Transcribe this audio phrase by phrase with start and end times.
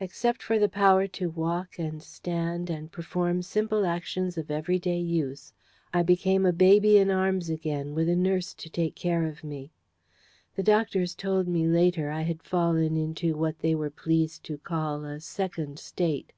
[0.00, 4.98] Except for the power to walk and stand and perform simple actions of every day
[4.98, 5.52] use,
[5.94, 9.70] I became a baby in arms again, with a nurse to take care of me.
[10.56, 15.04] The doctors told me, later, I had fallen into what they were pleased to call
[15.04, 16.32] "a Second State."